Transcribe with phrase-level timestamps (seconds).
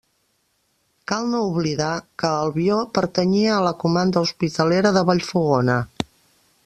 [1.11, 1.91] Cal no oblidar
[2.23, 5.79] que Albió pertanyia a la comanda hospitalera de Vallfogona.